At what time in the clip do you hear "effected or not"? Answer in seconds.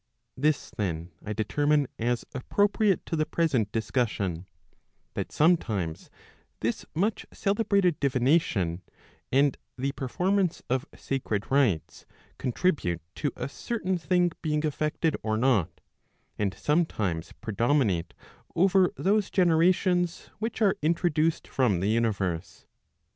14.65-15.69